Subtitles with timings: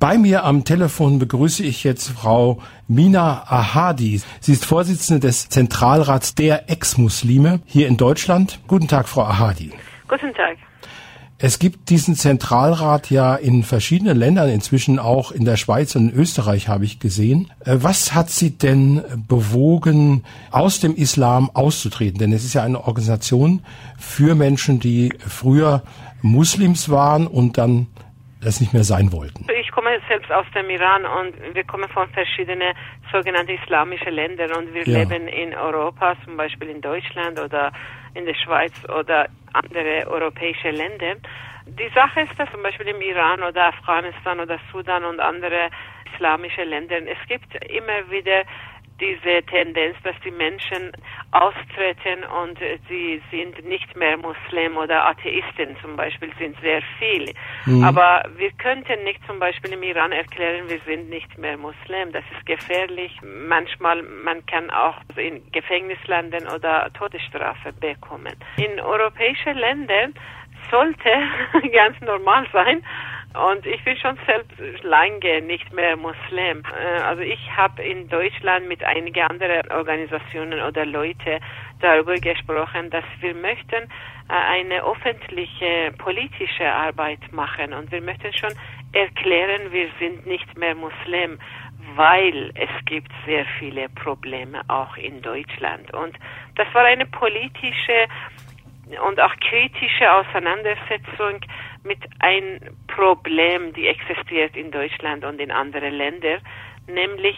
[0.00, 4.20] Bei mir am Telefon begrüße ich jetzt Frau Mina Ahadi.
[4.38, 8.60] Sie ist Vorsitzende des Zentralrats der Ex-Muslime hier in Deutschland.
[8.68, 9.72] Guten Tag, Frau Ahadi.
[10.06, 10.56] Guten Tag.
[11.38, 16.14] Es gibt diesen Zentralrat ja in verschiedenen Ländern, inzwischen auch in der Schweiz und in
[16.14, 17.50] Österreich habe ich gesehen.
[17.64, 20.22] Äh, was hat Sie denn bewogen,
[20.52, 22.20] aus dem Islam auszutreten?
[22.20, 23.62] Denn es ist ja eine Organisation
[23.98, 25.82] für Menschen, die früher
[26.22, 27.88] Muslims waren und dann
[28.40, 29.46] das nicht mehr sein wollten.
[29.60, 32.74] Ich komme selbst aus dem Iran und wir kommen von verschiedenen
[33.12, 34.98] sogenannten islamischen Ländern und wir ja.
[34.98, 37.70] leben in Europa, zum Beispiel in Deutschland oder
[38.14, 41.14] in der Schweiz oder andere europäische Länder.
[41.66, 45.70] Die Sache ist, dass zum Beispiel im Iran oder Afghanistan oder Sudan und andere
[46.12, 48.42] islamische Länder, es gibt immer wieder
[49.00, 50.92] diese Tendenz, dass die Menschen
[51.30, 52.58] austreten und
[52.88, 57.32] sie sind nicht mehr Muslim oder Atheisten zum Beispiel sind sehr viele.
[57.66, 57.84] Mhm.
[57.84, 62.12] Aber wir könnten nicht zum Beispiel im Iran erklären, wir sind nicht mehr Muslim.
[62.12, 63.12] Das ist gefährlich.
[63.22, 68.34] Manchmal man kann auch in Gefängnis landen oder Todesstrafe bekommen.
[68.56, 70.14] In europäischen Ländern
[70.70, 71.10] sollte
[71.72, 72.82] ganz normal sein,
[73.38, 76.62] und ich bin schon selbst lange nicht mehr Muslim.
[76.64, 81.40] Äh, also ich habe in Deutschland mit einigen anderen Organisationen oder Leute
[81.80, 83.88] darüber gesprochen, dass wir möchten äh,
[84.28, 88.52] eine öffentliche politische Arbeit machen und wir möchten schon
[88.92, 91.38] erklären, wir sind nicht mehr Muslim,
[91.94, 95.92] weil es gibt sehr viele Probleme auch in Deutschland.
[95.94, 96.16] Und
[96.56, 98.08] das war eine politische
[99.06, 101.40] und auch kritische Auseinandersetzung
[101.84, 106.40] mit einem Problem, die existiert in Deutschland und in anderen Ländern,
[106.86, 107.36] nämlich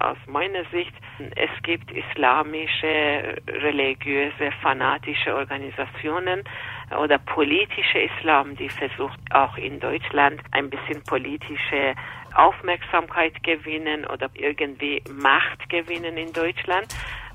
[0.00, 0.92] aus meiner Sicht,
[1.36, 6.42] es gibt islamische, religiöse, fanatische Organisationen
[6.98, 11.94] oder politische Islam, die versucht auch in Deutschland ein bisschen politische
[12.34, 16.86] Aufmerksamkeit gewinnen oder irgendwie Macht gewinnen in Deutschland.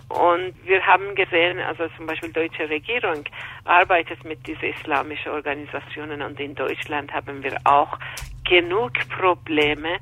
[0.09, 3.25] Und wir haben gesehen, also zum Beispiel deutsche Regierung
[3.65, 7.99] arbeitet mit diesen islamischen Organisationen und in Deutschland haben wir auch
[8.45, 9.97] genug Probleme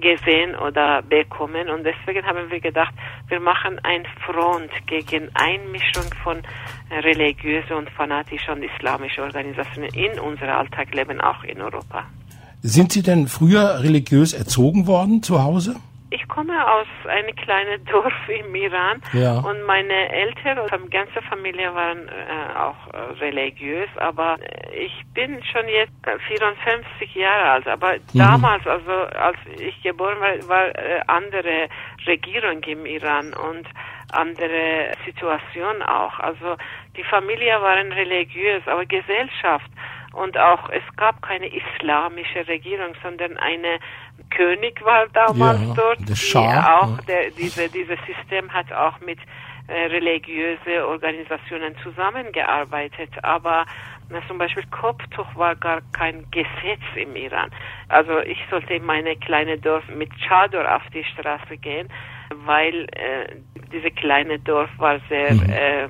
[0.00, 2.94] gesehen oder bekommen und deswegen haben wir gedacht,
[3.28, 6.42] wir machen ein Front gegen Einmischung von
[7.02, 12.04] religiösen und fanatischen und islamischen Organisationen in unser Alltagleben auch in Europa.
[12.62, 15.76] Sind Sie denn früher religiös erzogen worden zu Hause?
[16.38, 19.40] Ich komme aus einem kleinen Dorf im Iran ja.
[19.40, 24.38] und meine Eltern und ganze Familie waren äh, auch äh, religiös, aber
[24.72, 25.90] ich bin schon jetzt
[26.28, 28.18] 54 Jahre alt, aber mhm.
[28.18, 31.68] damals, also als ich geboren war, war äh, andere
[32.06, 33.66] Regierung im Iran und
[34.12, 36.20] andere Situation auch.
[36.20, 36.56] Also
[36.96, 39.70] die Familie waren religiös, aber Gesellschaft
[40.12, 43.78] und auch es gab keine islamische Regierung, sondern eine
[44.30, 46.08] König war damals ja, dort.
[46.08, 49.18] Der Schah, auch der, diese, dieses System hat auch mit
[49.68, 53.66] äh, religiöse Organisationen zusammengearbeitet, aber
[54.10, 57.50] na, zum Beispiel Kopftuch war gar kein Gesetz im Iran.
[57.88, 61.88] Also ich sollte in meine kleine Dorf mit Chador auf die Straße gehen,
[62.46, 63.36] weil äh,
[63.70, 65.50] diese kleine Dorf war sehr, mhm.
[65.50, 65.88] äh,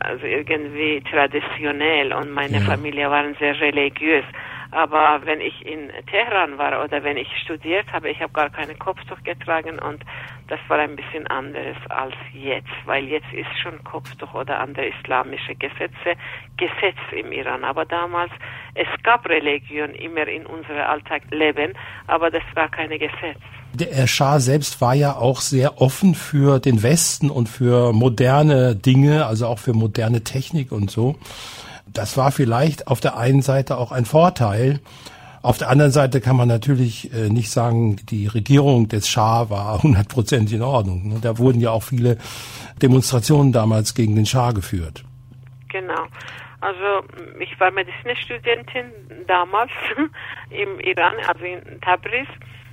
[0.00, 2.64] also irgendwie traditionell und meine ja.
[2.64, 4.24] Familie waren sehr religiös.
[4.72, 8.74] Aber wenn ich in Teheran war oder wenn ich studiert habe, ich habe gar keine
[8.76, 10.04] Kopftuch getragen und
[10.46, 15.54] das war ein bisschen anderes als jetzt, weil jetzt ist schon Kopftuch oder andere islamische
[15.56, 16.14] Gesetze
[16.56, 17.64] Gesetz im Iran.
[17.64, 18.30] Aber damals,
[18.74, 21.72] es gab Religion immer in unserem Alltagsleben,
[22.06, 23.40] aber das war keine Gesetz.
[23.72, 29.26] Der Schah selbst war ja auch sehr offen für den Westen und für moderne Dinge,
[29.26, 31.16] also auch für moderne Technik und so
[31.92, 34.80] das war vielleicht auf der einen Seite auch ein Vorteil.
[35.42, 39.82] Auf der anderen Seite kann man natürlich äh, nicht sagen, die Regierung des Schah war
[39.82, 41.08] hundertprozentig in Ordnung.
[41.08, 41.18] Ne?
[41.20, 42.18] Da wurden ja auch viele
[42.82, 45.04] Demonstrationen damals gegen den Schah geführt.
[45.68, 46.06] Genau.
[46.60, 47.06] Also
[47.38, 48.92] ich war Medizinstudentin
[49.26, 49.70] damals
[50.50, 52.28] im Iran, also in Tabriz.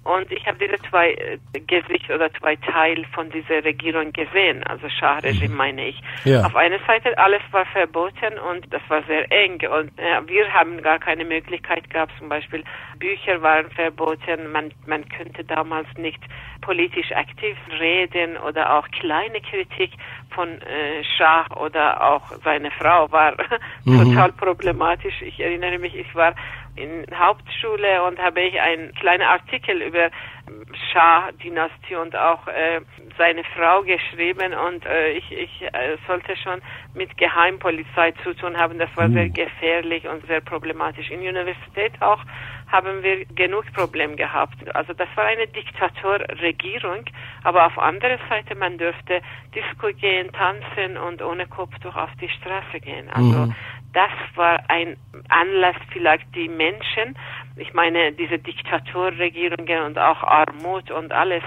[0.07, 4.87] Und ich habe diese zwei äh, Gesicht oder zwei Teile von dieser Regierung gesehen, also
[4.87, 6.01] Schah-Regime meine ich.
[6.23, 6.45] Ja.
[6.45, 10.81] Auf einer Seite alles war verboten und das war sehr eng und äh, wir haben
[10.81, 12.63] gar keine Möglichkeit gehabt, zum Beispiel
[12.99, 16.21] Bücher waren verboten, man, man könnte damals nicht
[16.61, 19.91] politisch aktiv reden oder auch kleine Kritik
[20.29, 23.33] von äh, Schah oder auch seine Frau war
[23.83, 24.05] mhm.
[24.05, 25.21] total problematisch.
[25.21, 26.33] Ich erinnere mich, ich war
[26.77, 30.09] in Hauptschule und habe ich einen kleinen Artikel über
[30.91, 32.81] Schah-Dynastie und auch äh,
[33.17, 36.61] seine Frau geschrieben und äh, ich, ich äh, sollte schon
[36.93, 38.79] mit Geheimpolizei zu tun haben.
[38.79, 39.33] Das war sehr mhm.
[39.33, 41.09] gefährlich und sehr problematisch.
[41.09, 42.21] In Universität auch
[42.71, 44.75] haben wir genug Probleme gehabt.
[44.75, 47.05] Also das war eine Diktatorregierung,
[47.43, 49.21] aber auf andere Seite man dürfte
[49.55, 53.09] Disco gehen, tanzen und ohne Kopftuch auf die Straße gehen.
[53.09, 53.55] Also mhm.
[53.93, 54.97] Das war ein
[55.29, 57.17] Anlass, vielleicht die Menschen,
[57.55, 61.43] ich meine diese Diktatorregierungen und auch Armut und alles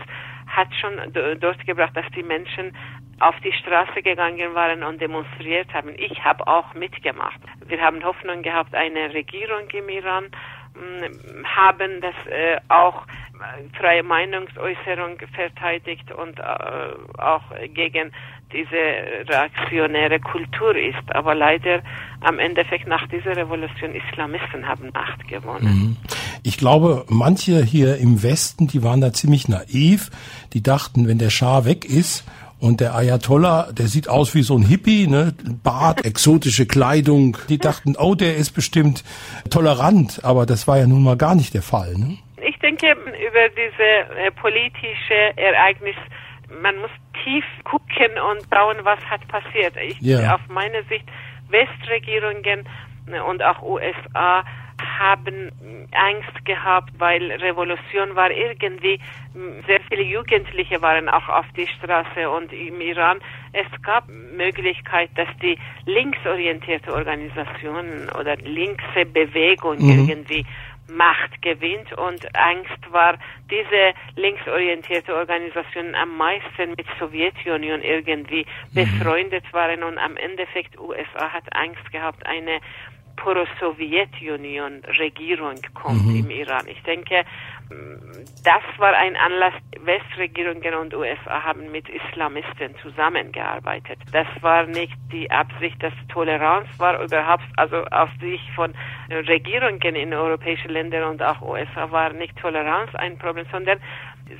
[0.47, 0.99] hat schon
[1.41, 2.77] dort gebracht, dass die Menschen
[3.21, 5.95] auf die Straße gegangen waren und demonstriert haben.
[5.97, 7.41] Ich habe auch mitgemacht.
[7.67, 10.31] Wir haben Hoffnung gehabt, eine Regierung im Iran
[11.45, 16.43] haben das äh, auch äh, freie Meinungsäußerung verteidigt und äh,
[17.19, 17.43] auch
[17.75, 18.13] gegen
[18.53, 21.15] diese reaktionäre Kultur ist.
[21.15, 21.83] Aber leider
[22.21, 25.65] am Endeffekt nach dieser Revolution Islamisten haben Macht gewonnen.
[25.65, 25.97] Mhm.
[26.43, 30.11] Ich glaube, manche hier im Westen, die waren da ziemlich naiv.
[30.53, 32.25] Die dachten, wenn der Schah weg ist
[32.61, 35.35] und der Ayatollah, der sieht aus wie so ein Hippie, ne?
[35.63, 37.39] Bart, exotische Kleidung.
[37.49, 39.03] Die dachten, oh, der ist bestimmt
[39.49, 41.95] tolerant, aber das war ja nun mal gar nicht der Fall.
[41.97, 42.19] Ne?
[42.47, 45.97] Ich denke, über diese äh, politische Ereignis,
[46.63, 46.91] man muss
[47.25, 49.75] tief gucken und schauen, was hat passiert.
[49.83, 50.35] Ich, ja.
[50.35, 51.07] Auf meine Sicht,
[51.49, 52.69] Westregierungen
[53.29, 54.45] und auch USA
[54.99, 55.53] haben
[55.93, 59.01] Angst gehabt, weil Revolution war irgendwie,
[59.67, 63.19] sehr viele Jugendliche waren auch auf die Straße und im Iran,
[63.53, 70.09] es gab Möglichkeit, dass die linksorientierte Organisationen oder linkse Bewegung mhm.
[70.09, 70.47] irgendwie
[70.91, 73.17] Macht gewinnt und Angst war,
[73.51, 78.75] diese linksorientierte Organisationen am meisten mit Sowjetunion irgendwie mhm.
[78.75, 82.61] befreundet waren und am Endeffekt USA hat Angst gehabt, eine
[83.23, 86.17] Pro-Sowjetunion-Regierung kommt mhm.
[86.17, 86.67] im Iran.
[86.69, 87.25] Ich denke,
[88.45, 89.53] das war ein Anlass.
[89.83, 93.99] Westregierungen und USA haben mit Islamisten zusammengearbeitet.
[94.13, 98.75] Das war nicht die Absicht, dass Toleranz war überhaupt, also aus Sicht von
[99.11, 103.81] Regierungen in europäischen Ländern und auch USA war nicht Toleranz ein Problem, sondern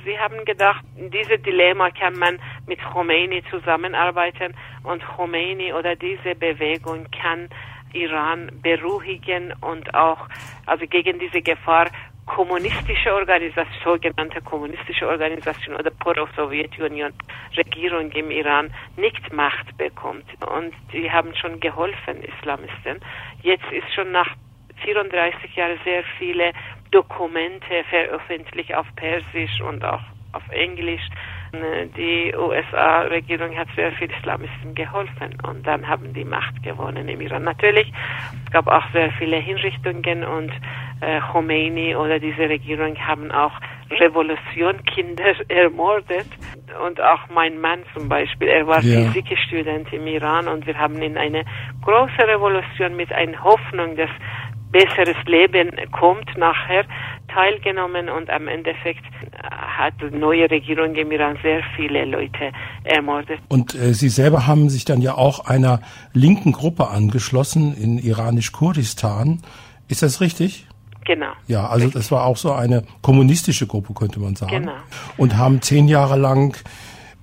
[0.05, 4.53] Sie haben gedacht, diese Dilemma kann man mit Khomeini zusammenarbeiten
[4.83, 7.49] und Khomeini oder diese Bewegung kann
[7.93, 10.27] Iran beruhigen und auch
[10.65, 11.91] also gegen diese Gefahr
[12.25, 17.11] kommunistische Organisation, sogenannte kommunistische Organisation oder Pro-Sowjetunion
[17.57, 20.25] Regierung im Iran nicht Macht bekommt.
[20.47, 22.99] Und die haben schon geholfen, Islamisten.
[23.41, 24.29] Jetzt ist schon nach
[24.83, 26.53] 34 Jahren sehr viele
[26.91, 30.01] Dokumente veröffentlicht auf Persisch und auch
[30.33, 31.07] auf Englisch
[31.53, 37.43] die USA-Regierung hat sehr viel Islamisten geholfen und dann haben die Macht gewonnen im Iran.
[37.43, 37.91] Natürlich,
[38.45, 40.51] es gab auch sehr viele Hinrichtungen und
[41.01, 43.53] äh, Khomeini oder diese Regierung haben auch
[43.89, 46.27] Revolutionkinder ermordet
[46.85, 49.11] und auch mein Mann zum Beispiel, er war ja.
[49.11, 51.43] Physikstudent im Iran und wir haben in eine
[51.83, 54.09] große Revolution mit einer Hoffnung, dass
[54.71, 56.85] besseres Leben kommt nachher
[57.27, 59.03] teilgenommen und am Endeffekt
[59.43, 62.51] hat die neue Regierung im Iran sehr viele Leute
[62.83, 63.39] ermordet.
[63.49, 65.81] Und äh, Sie selber haben sich dann ja auch einer
[66.13, 69.41] linken Gruppe angeschlossen in iranisch-Kurdistan.
[69.87, 70.67] Ist das richtig?
[71.05, 71.31] Genau.
[71.47, 71.93] Ja, also richtig.
[71.93, 74.51] das war auch so eine kommunistische Gruppe, könnte man sagen.
[74.51, 74.77] Genau.
[75.17, 76.55] Und haben zehn Jahre lang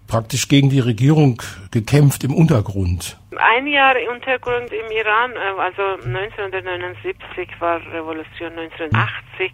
[0.09, 3.19] praktisch gegen die Regierung gekämpft im Untergrund.
[3.37, 9.53] Ein Jahr im Untergrund im Iran, äh, also 1979 war Revolution 1980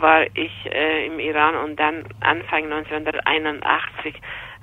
[0.00, 4.14] war ich äh, im Iran und dann Anfang 1981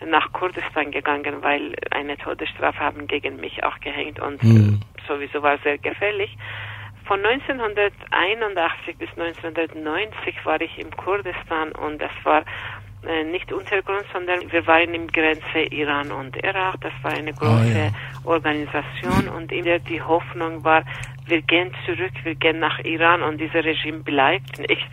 [0.05, 4.81] nach Kurdistan gegangen, weil eine Todesstrafe haben gegen mich auch gehängt und mhm.
[5.07, 6.37] sowieso war sehr gefährlich.
[7.05, 12.43] Von 1981 bis 1990 war ich im Kurdistan und das war
[13.07, 16.75] äh, nicht Untergrund, sondern wir waren im Grenze Iran und Irak.
[16.81, 17.91] Das war eine große oh, ja.
[18.25, 20.83] Organisation und in der die Hoffnung war,
[21.25, 24.89] wir gehen zurück, wir gehen nach Iran und dieses Regime bleibt nicht.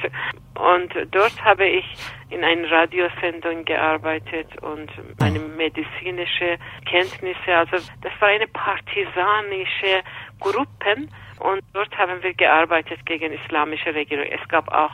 [0.54, 1.84] Und dort habe ich
[2.30, 10.02] in einer Radiosendung gearbeitet und meine medizinische Kenntnisse, also das war eine partisanische
[10.40, 11.08] Gruppe
[11.40, 14.26] und dort haben wir gearbeitet gegen islamische Regierung.
[14.26, 14.92] Es gab auch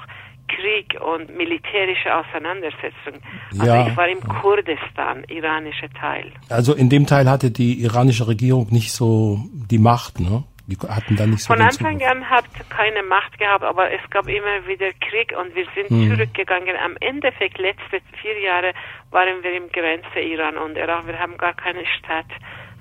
[0.57, 3.23] Krieg und militärische Auseinandersetzung.
[3.53, 3.89] Also ja.
[3.89, 6.33] ich war im Kurdistan, iranische Teil.
[6.49, 10.45] Also in dem Teil hatte die iranische Regierung nicht so die Macht, ne?
[10.67, 12.11] Die hatten da nicht so Von Anfang Zugriff.
[12.11, 16.11] an hat keine Macht gehabt, aber es gab immer wieder Krieg und wir sind hm.
[16.11, 16.77] zurückgegangen.
[16.77, 18.73] Am Endeffekt, letzte vier Jahre
[19.11, 21.09] waren wir im Grenze Iran und Irak.
[21.09, 22.31] Wir haben gar keine Stadt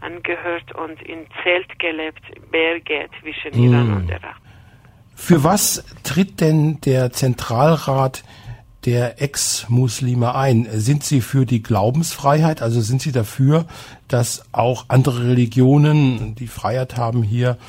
[0.01, 2.21] angehört und in Zelt gelebt,
[2.51, 3.63] Berge zwischen hm.
[3.63, 4.38] Iran und Irak.
[5.29, 8.24] Für was tritt denn der Zentralrat
[8.88, 10.65] der Ex-Muslime ein?
[10.71, 12.63] Sind Sie für die Glaubensfreiheit?
[12.63, 13.65] Also sind Sie dafür,
[14.07, 17.59] dass auch andere Religionen die Freiheit haben, hier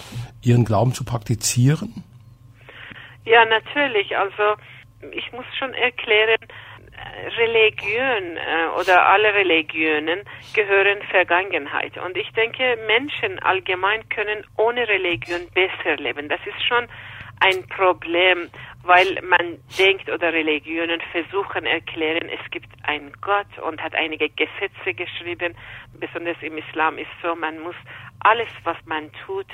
[0.40, 2.02] ihren Glauben zu praktizieren?
[3.26, 4.16] Ja, natürlich.
[4.16, 4.58] Also
[5.12, 6.40] ich muss schon erklären,
[7.36, 10.20] Religion äh, oder alle Religionen
[10.54, 11.98] gehören Vergangenheit.
[11.98, 16.30] Und ich denke, Menschen allgemein können ohne Religion besser leben.
[16.30, 16.88] Das ist schon
[17.40, 18.50] ein Problem,
[18.82, 24.94] weil man denkt oder Religionen versuchen erklären, es gibt einen Gott und hat einige Gesetze
[24.94, 25.54] geschrieben.
[25.98, 27.74] Besonders im Islam ist so, man muss
[28.20, 29.46] alles, was man tut,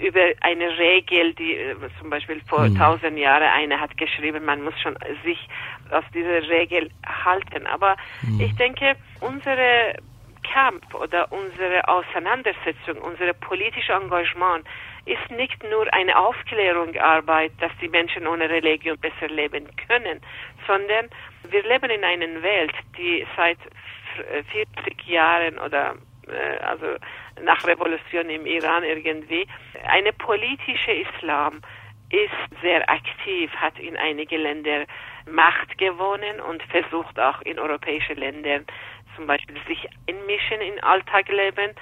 [0.00, 2.78] über eine Regel, die äh, zum Beispiel vor mhm.
[2.78, 5.48] tausend Jahren eine hat geschrieben, man muss schon sich
[5.90, 7.66] auf diese Regel halten.
[7.66, 8.40] Aber mhm.
[8.40, 9.96] ich denke, unsere
[10.42, 14.66] Kampf oder unsere Auseinandersetzung, unser politisches Engagement
[15.04, 20.20] ist nicht nur eine Aufklärungsarbeit, dass die Menschen ohne Religion besser leben können,
[20.66, 21.08] sondern
[21.48, 23.58] wir leben in einer Welt, die seit
[24.52, 25.96] 40 Jahren oder
[26.28, 26.86] äh, also
[27.42, 29.46] nach Revolution im Iran irgendwie,
[29.88, 31.62] eine politische Islam
[32.10, 34.84] ist sehr aktiv, hat in einige Länder
[35.30, 38.66] Macht gewonnen und versucht auch in europäischen Ländern
[39.16, 41.72] zum Beispiel sich einmischen in Alltagleben.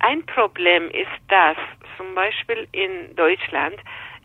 [0.00, 1.56] Ein Problem ist, dass
[1.96, 3.76] zum Beispiel in Deutschland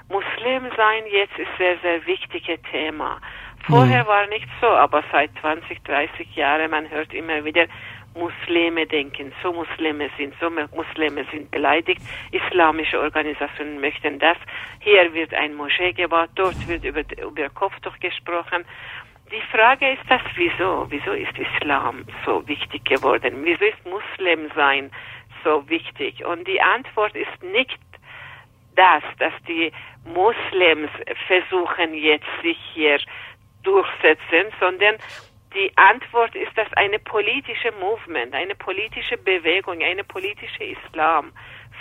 [0.09, 3.19] Muslim sein jetzt ist sehr, sehr wichtiges Thema.
[3.67, 4.07] Vorher mhm.
[4.07, 7.65] war nicht so, aber seit 20, 30 Jahren, man hört immer wieder,
[8.13, 14.37] Muslime denken, so Muslime sind, so Muslime sind beleidigt, islamische Organisationen möchten das.
[14.79, 18.63] Hier wird ein Moschee gebaut, dort wird über, über Kopftuch gesprochen.
[19.31, 20.85] Die Frage ist das, wieso?
[20.89, 23.41] Wieso ist Islam so wichtig geworden?
[23.43, 24.91] Wieso ist Muslim sein
[25.45, 26.25] so wichtig?
[26.25, 27.79] Und die Antwort ist nicht
[28.75, 29.71] das, dass die
[30.03, 30.91] Muslims
[31.27, 32.99] versuchen jetzt sich hier
[33.63, 34.97] durchsetzen, sondern
[35.53, 41.31] die Antwort ist, dass eine politische Movement, eine politische Bewegung, eine politische Islam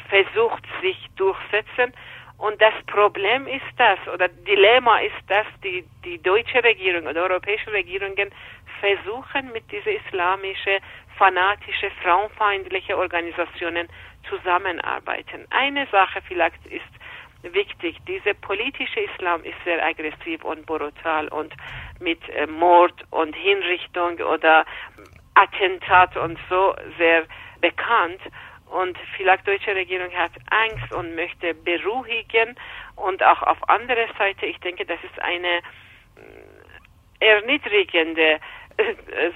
[0.08, 1.92] versucht sich durchsetzen.
[2.38, 7.72] Und das Problem ist das, oder Dilemma ist das, die, die deutsche Regierung oder europäische
[7.72, 8.30] Regierungen
[8.80, 10.78] versuchen mit diese islamische,
[11.16, 13.88] fanatische, frauenfeindliche Organisationen
[14.28, 15.46] zusammenarbeiten.
[15.50, 16.82] Eine Sache vielleicht ist
[17.52, 17.98] wichtig.
[18.06, 21.52] Dieser politische Islam ist sehr aggressiv und brutal und
[22.00, 24.64] mit äh, Mord und Hinrichtung oder
[25.34, 27.24] Attentat und so sehr
[27.60, 28.20] bekannt.
[28.66, 32.56] Und vielleicht deutsche Regierung hat Angst und möchte beruhigen.
[32.96, 38.40] Und auch auf andere Seite, ich denke, das ist eine äh, erniedrigende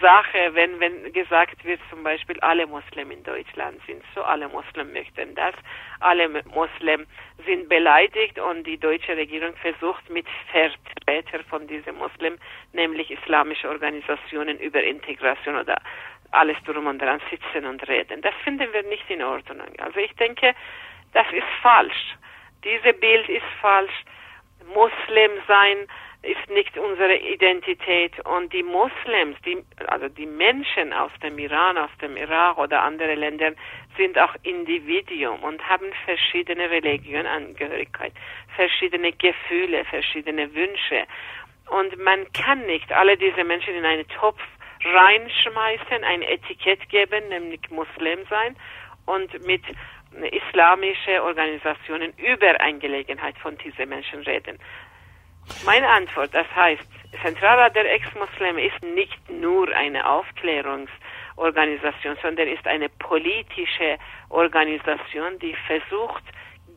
[0.00, 4.92] Sache, wenn, wenn gesagt wird, zum Beispiel alle Muslimen in Deutschland sind so, alle Muslimen
[4.92, 5.54] möchten das,
[6.00, 7.06] alle Muslimen
[7.46, 12.40] sind beleidigt und die deutsche Regierung versucht mit Vertretern von diesen Muslimen,
[12.72, 15.76] nämlich islamische Organisationen über Integration oder
[16.32, 18.20] alles drum und dran sitzen und reden.
[18.22, 19.68] Das finden wir nicht in Ordnung.
[19.78, 20.54] Also ich denke,
[21.12, 22.16] das ist falsch.
[22.64, 24.04] Dieses Bild ist falsch.
[24.74, 25.86] Muslim sein,
[26.22, 28.18] ist nicht unsere Identität.
[28.26, 33.14] Und die Moslems, die, also die Menschen aus dem Iran, aus dem Irak oder andere
[33.14, 33.52] Länder
[33.96, 38.12] sind auch Individuum und haben verschiedene Religionangehörigkeit,
[38.56, 41.06] verschiedene Gefühle, verschiedene Wünsche.
[41.70, 44.40] Und man kann nicht alle diese Menschen in einen Topf
[44.84, 48.56] reinschmeißen, ein Etikett geben, nämlich Muslim sein
[49.06, 49.62] und mit
[50.32, 54.58] islamische Organisationen über Angelegenheit von diesen Menschen reden.
[55.64, 56.86] Meine Antwort, das heißt,
[57.22, 63.96] Zentralrat der Ex-Muslime ist nicht nur eine Aufklärungsorganisation, sondern ist eine politische
[64.28, 66.24] Organisation, die versucht,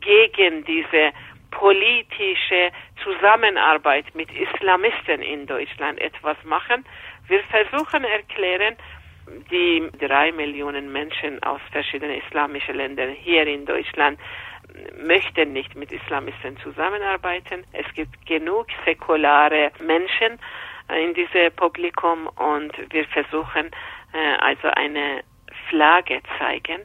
[0.00, 1.12] gegen diese
[1.50, 2.72] politische
[3.04, 6.86] Zusammenarbeit mit Islamisten in Deutschland etwas machen.
[7.28, 8.78] Wir versuchen erklären,
[9.50, 14.18] die drei Millionen Menschen aus verschiedenen islamischen Ländern hier in Deutschland
[15.02, 17.64] möchten nicht mit Islamisten zusammenarbeiten.
[17.72, 20.38] Es gibt genug säkulare Menschen
[20.88, 23.70] äh, in diesem Publikum und wir versuchen
[24.12, 25.22] äh, also eine
[25.68, 26.82] Flagge zeigen,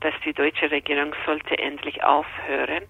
[0.00, 2.84] dass die deutsche Regierung sollte endlich aufhören,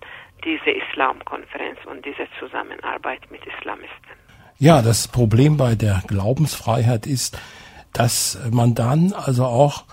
[0.44, 4.12] diese Islamkonferenz und diese Zusammenarbeit mit Islamisten.
[4.58, 7.38] Ja, das Problem bei der Glaubensfreiheit ist,
[7.92, 9.84] dass man dann also auch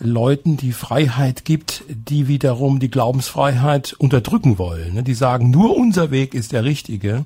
[0.00, 4.94] Leuten die Freiheit gibt, die wiederum die Glaubensfreiheit unterdrücken wollen.
[4.94, 5.02] Ne?
[5.02, 7.24] Die sagen, nur unser Weg ist der richtige.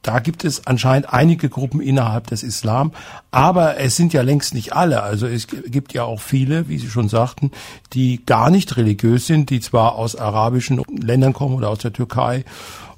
[0.00, 2.92] Da gibt es anscheinend einige Gruppen innerhalb des Islam,
[3.30, 5.02] aber es sind ja längst nicht alle.
[5.02, 7.50] Also es gibt ja auch viele, wie Sie schon sagten,
[7.92, 12.46] die gar nicht religiös sind, die zwar aus arabischen Ländern kommen oder aus der Türkei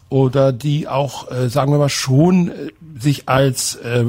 [0.08, 4.04] oder die auch, äh, sagen wir mal, schon äh, sich als äh,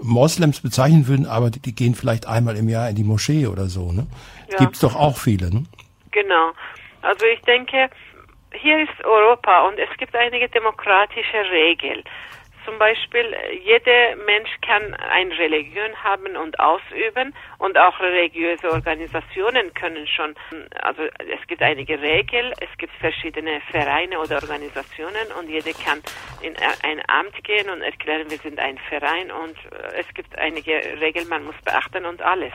[0.00, 3.66] Moslems bezeichnen würden, aber die, die, gehen vielleicht einmal im Jahr in die Moschee oder
[3.66, 4.06] so, ne?
[4.50, 4.58] Ja.
[4.58, 5.64] Gibt's doch auch viele, ne?
[6.10, 6.52] Genau.
[7.02, 7.88] Also ich denke,
[8.52, 12.02] hier ist Europa und es gibt einige demokratische Regeln.
[12.66, 13.32] Zum Beispiel,
[13.62, 20.34] jeder Mensch kann eine Religion haben und ausüben und auch religiöse Organisationen können schon,
[20.82, 26.02] also es gibt einige Regeln, es gibt verschiedene Vereine oder Organisationen und jeder kann
[26.42, 29.56] in ein Amt gehen und erklären, wir sind ein Verein und
[29.96, 32.52] es gibt einige Regeln, man muss beachten und alles.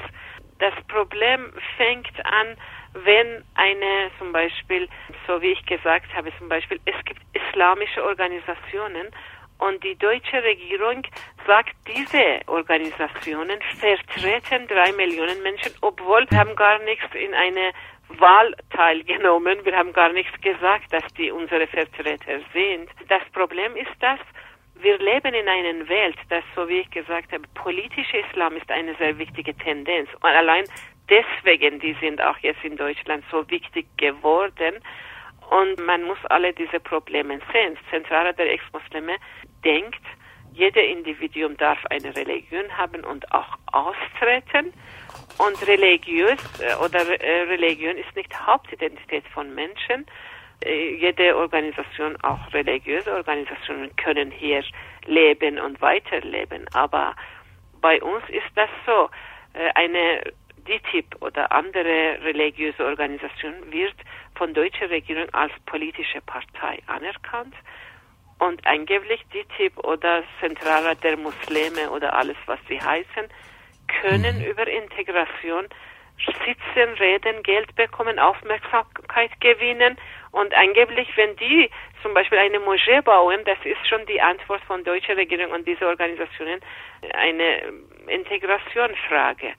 [0.59, 2.57] Das Problem fängt an,
[2.93, 4.89] wenn eine zum Beispiel,
[5.25, 9.07] so wie ich gesagt habe, zum Beispiel, es gibt islamische Organisationen
[9.61, 11.03] und die deutsche Regierung
[11.45, 17.71] sagt, diese Organisationen vertreten drei Millionen Menschen, obwohl wir haben gar nichts in eine
[18.19, 19.63] Wahl teilgenommen.
[19.63, 22.89] Wir haben gar nichts gesagt, dass die unsere Vertreter sind.
[23.07, 24.19] Das Problem ist das,
[24.81, 28.95] wir leben in einer Welt, das, so wie ich gesagt habe, politischer Islam ist eine
[28.95, 30.09] sehr wichtige Tendenz.
[30.15, 30.65] Und allein
[31.07, 34.81] deswegen, die sind auch jetzt in Deutschland so wichtig geworden.
[35.51, 37.77] Und man muss alle diese Probleme sehen.
[37.89, 39.17] Zentrale der Ex-Muslime
[39.63, 40.01] denkt,
[40.53, 44.73] jeder Individuum darf eine Religion haben und auch austreten.
[45.37, 50.05] Und religiös äh, oder äh, Religion ist nicht Hauptidentität von Menschen.
[50.63, 54.63] Äh, jede Organisation, auch religiöse Organisationen, können hier
[55.05, 56.65] leben und weiterleben.
[56.73, 57.15] Aber
[57.79, 59.09] bei uns ist das so.
[59.75, 60.21] Eine
[60.65, 63.95] DITIB oder andere religiöse Organisation wird
[64.35, 67.53] von deutscher Regierung als politische Partei anerkannt
[68.41, 73.29] und angeblich DITIB oder Zentralrat der Muslime oder alles, was sie heißen,
[74.01, 74.45] können mhm.
[74.45, 75.67] über Integration
[76.17, 79.95] sitzen, reden, Geld bekommen, Aufmerksamkeit gewinnen
[80.31, 81.69] und angeblich, wenn die
[82.01, 85.85] zum Beispiel eine Moschee bauen, das ist schon die Antwort von deutscher Regierung und diese
[85.85, 86.61] Organisationen
[87.13, 87.61] eine
[88.07, 89.53] Integrationsfrage.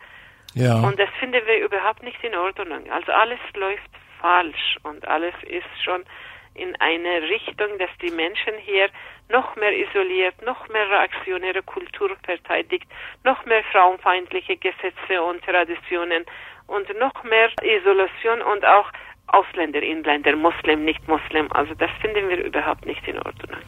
[0.54, 0.80] Ja.
[0.80, 2.90] Und das finden wir überhaupt nicht in Ordnung.
[2.90, 6.04] Also alles läuft falsch und alles ist schon
[6.54, 8.88] in eine Richtung, dass die Menschen hier
[9.28, 12.86] noch mehr isoliert, noch mehr reaktionäre Kultur verteidigt,
[13.24, 16.24] noch mehr frauenfeindliche Gesetze und Traditionen
[16.66, 18.90] und noch mehr Isolation und auch
[19.28, 21.50] Ausländer, Inländer, Muslim, nicht Muslim.
[21.52, 23.60] Also das finden wir überhaupt nicht in Ordnung.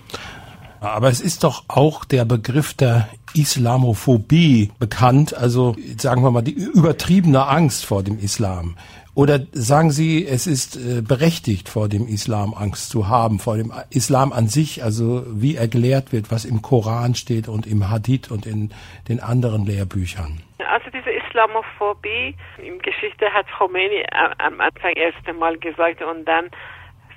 [0.81, 6.53] Aber es ist doch auch der Begriff der Islamophobie bekannt, also sagen wir mal die
[6.53, 8.77] übertriebene Angst vor dem Islam.
[9.17, 13.73] Oder sagen Sie, es ist äh, berechtigt, vor dem Islam Angst zu haben, vor dem
[13.91, 18.33] Islam an sich, also wie er gelehrt wird, was im Koran steht und im Hadith
[18.33, 18.71] und in
[19.09, 20.43] den anderen Lehrbüchern?
[20.69, 24.05] Also diese Islamophobie, in Geschichte hat Khomeini
[24.39, 26.51] am Anfang erst einmal gesagt und dann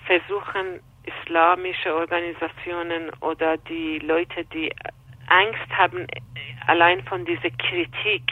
[0.06, 4.72] versuchen islamische Organisationen oder die Leute, die
[5.28, 6.08] Angst haben,
[6.68, 8.24] allein von dieser Kritik,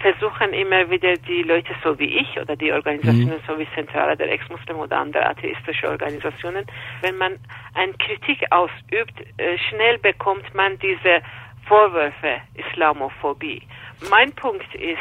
[0.00, 3.46] versuchen immer wieder die Leute so wie ich oder die Organisationen mhm.
[3.46, 6.66] so wie Zentrale der Ex-Muslim oder andere atheistische Organisationen,
[7.02, 7.38] wenn man
[7.74, 11.22] eine Kritik ausübt, äh, schnell bekommt man diese
[11.68, 13.62] Vorwürfe Islamophobie.
[14.10, 14.98] Mein Punkt ist,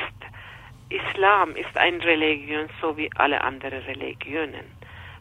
[0.89, 4.75] Islam ist eine Religion so wie alle anderen Religionen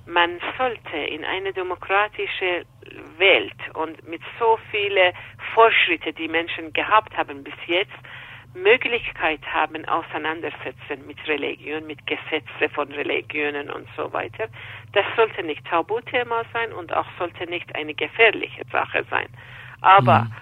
[0.06, 2.64] man sollte in eine demokratische
[3.18, 5.12] Welt und mit so vielen
[5.54, 7.92] Fortschritten, die Menschen gehabt haben bis jetzt,
[8.54, 14.48] Möglichkeit haben, auseinandersetzen mit Religion, mit Gesetzen von Religionen und so weiter.
[14.92, 19.26] Das sollte nicht Tabuthema sein und auch sollte nicht eine gefährliche Sache sein.
[19.80, 20.32] Aber mhm.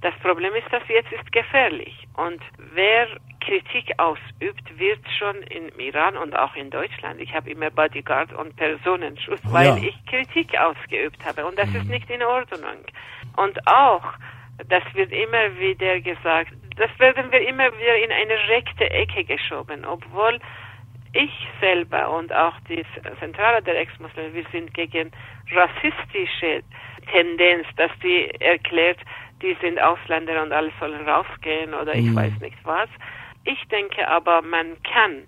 [0.00, 2.08] das Problem ist, dass jetzt ist gefährlich.
[2.16, 2.40] Und
[2.72, 3.08] wer
[3.44, 7.20] Kritik ausübt, wird schon im Iran und auch in Deutschland.
[7.20, 9.76] Ich habe immer Bodyguard und Personenschutz, weil ja.
[9.76, 11.76] ich Kritik ausgeübt habe und das mhm.
[11.76, 12.84] ist nicht in Ordnung.
[13.36, 14.04] Und auch,
[14.68, 19.84] das wird immer wieder gesagt, das werden wir immer wieder in eine rechte Ecke geschoben,
[19.84, 20.40] obwohl
[21.12, 22.84] ich selber und auch die
[23.20, 25.12] Zentrale der Ex-Muslime, wir sind gegen
[25.52, 26.62] rassistische
[27.12, 28.98] Tendenz, dass die erklärt,
[29.40, 32.16] die sind Ausländer und alle sollen rausgehen oder ich mhm.
[32.16, 32.88] weiß nicht was.
[33.44, 35.26] Ich denke aber, man kann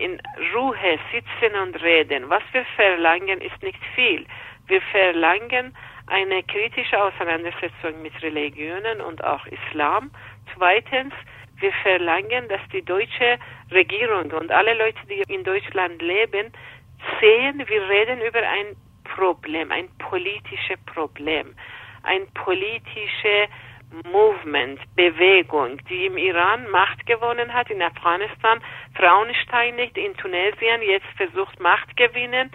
[0.00, 0.20] in
[0.54, 2.28] Ruhe sitzen und reden.
[2.28, 4.26] Was wir verlangen, ist nicht viel.
[4.66, 10.10] Wir verlangen eine kritische Auseinandersetzung mit Religionen und auch Islam.
[10.54, 11.12] Zweitens,
[11.58, 13.38] wir verlangen, dass die deutsche
[13.70, 16.52] Regierung und alle Leute, die in Deutschland leben,
[17.20, 21.54] sehen, wir reden über ein Problem, ein politisches Problem,
[22.02, 23.48] ein politisches
[24.04, 28.60] Movement, Bewegung, die im Iran Macht gewonnen hat, in Afghanistan
[28.94, 32.50] Frauen steinigt, in Tunesien jetzt versucht Macht gewinnen.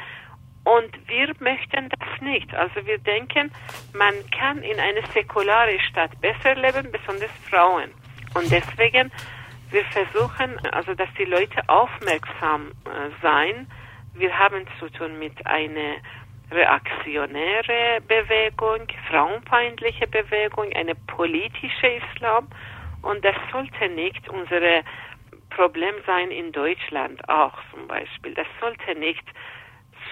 [0.63, 2.53] Und wir möchten das nicht.
[2.53, 3.51] Also wir denken,
[3.93, 7.91] man kann in einer säkularen Stadt besser leben, besonders Frauen.
[8.35, 9.11] Und deswegen,
[9.71, 13.67] wir versuchen, also dass die Leute aufmerksam äh, sein.
[14.13, 15.95] Wir haben zu tun mit einer
[16.51, 22.47] reaktionäre Bewegung, frauenfeindliche Bewegung, eine politische Islam.
[23.01, 24.83] Und das sollte nicht unser
[25.49, 28.33] Problem sein in Deutschland auch zum Beispiel.
[28.33, 29.23] Das sollte nicht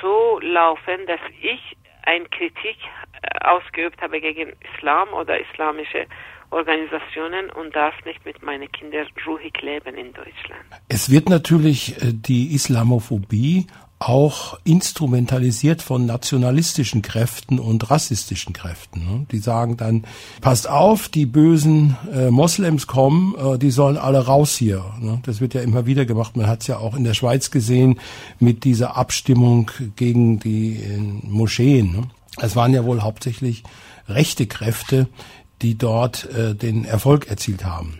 [0.01, 2.77] so laufen, dass ich eine Kritik
[3.21, 6.05] äh, ausgeübt habe gegen Islam oder islamische
[6.51, 10.65] Organisationen und darf nicht mit meinen Kindern ruhig leben in Deutschland.
[10.87, 13.67] Es wird natürlich äh, die Islamophobie
[13.99, 18.99] auch instrumentalisiert von nationalistischen Kräften und rassistischen Kräften.
[18.99, 19.25] Ne?
[19.31, 20.05] Die sagen dann,
[20.39, 24.85] passt auf, die bösen äh, Moslems kommen, äh, die sollen alle raus hier.
[25.01, 25.19] Ne?
[25.25, 26.37] Das wird ja immer wieder gemacht.
[26.37, 27.99] Man hat es ja auch in der Schweiz gesehen
[28.39, 31.91] mit dieser Abstimmung gegen die äh, Moscheen.
[31.91, 32.03] Ne?
[32.41, 33.63] Es waren ja wohl hauptsächlich
[34.07, 35.09] rechte Kräfte,
[35.61, 37.98] die dort äh, den Erfolg erzielt haben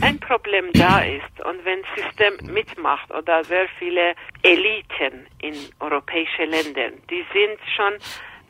[0.00, 5.54] wenn ein Problem da ist und wenn das System mitmacht oder sehr viele Eliten in
[5.80, 7.94] europäischen Ländern, die sind schon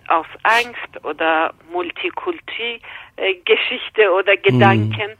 [0.09, 4.43] aus Angst oder Multikulti-Geschichte oder mhm.
[4.43, 5.19] Gedanken, mhm.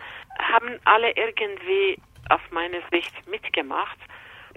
[0.53, 1.97] haben alle irgendwie
[2.31, 3.97] auf meine Sicht mitgemacht.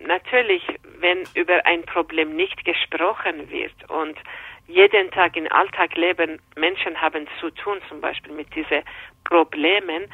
[0.05, 0.63] Natürlich,
[0.99, 4.17] wenn über ein Problem nicht gesprochen wird und
[4.67, 8.81] jeden Tag im Alltag leben, Menschen haben zu tun, zum Beispiel mit diesen
[9.25, 10.07] Problemen,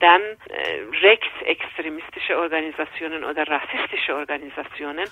[0.00, 5.06] dann äh, rechtsextremistische Organisationen oder rassistische Organisationen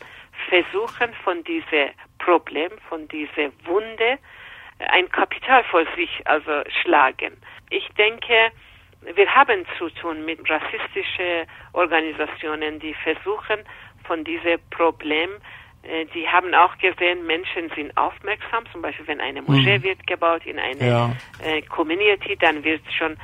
[0.49, 4.19] versuchen von diesem Problem, von dieser Wunde
[4.79, 7.37] äh, ein Kapital vor sich also schlagen.
[7.71, 8.51] Ich denke,
[9.15, 13.65] wir haben zu tun mit rassistischen Organisationen, die versuchen
[14.05, 15.31] von diesem Problem
[15.83, 18.65] äh, die haben auch gesehen, Menschen sind aufmerksam.
[18.71, 19.83] Zum Beispiel, wenn eine Moschee mhm.
[19.83, 21.17] wird gebaut in eine ja.
[21.43, 23.17] äh, Community, dann wird schon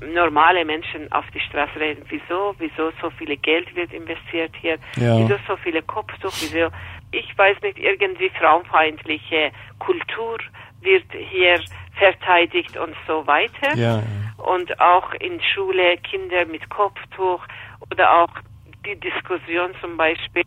[0.00, 5.18] normale Menschen auf die Straße reden, wieso, wieso so viel Geld wird investiert hier, ja.
[5.18, 6.68] wieso so viele Kopftuch, wieso,
[7.12, 10.38] ich weiß nicht, irgendwie frauenfeindliche Kultur
[10.80, 11.60] wird hier
[11.96, 13.76] verteidigt und so weiter.
[13.76, 14.02] Ja.
[14.36, 17.44] Und auch in Schule Kinder mit Kopftuch
[17.90, 18.30] oder auch
[18.86, 20.44] die Diskussion zum Beispiel,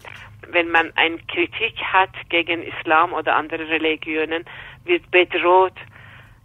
[0.50, 4.46] wenn man eine Kritik hat gegen Islam oder andere Religionen,
[4.86, 5.76] wird bedroht.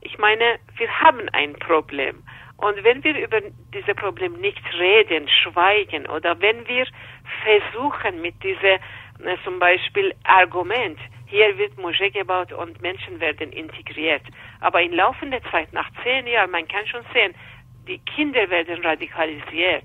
[0.01, 2.22] Ich meine, wir haben ein Problem.
[2.59, 3.40] Und wenn wir über
[3.75, 6.87] dieses Problem nicht reden, schweigen oder wenn wir
[7.45, 8.79] versuchen mit diesem
[9.25, 14.23] äh, zum Beispiel Argument, hier wird Moschee gebaut und Menschen werden integriert,
[14.61, 17.35] aber in laufender Zeit, nach zehn Jahren, man kann schon sehen,
[17.87, 19.85] die Kinder werden radikalisiert.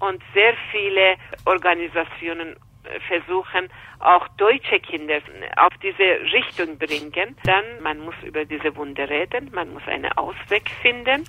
[0.00, 3.68] Und sehr viele Organisationen äh, versuchen,
[4.00, 5.18] auch deutsche Kinder
[5.56, 10.70] auf diese Richtung bringen, dann man muss über diese Wunde reden, man muss einen Ausweg
[10.82, 11.24] finden